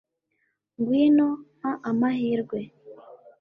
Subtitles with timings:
[0.79, 1.27] ngwino!
[1.57, 2.59] mpa amahirwe